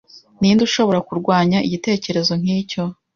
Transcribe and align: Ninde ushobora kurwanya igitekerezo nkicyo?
Ninde 0.39 0.61
ushobora 0.69 0.99
kurwanya 1.07 1.57
igitekerezo 1.67 2.31
nkicyo? 2.41 2.83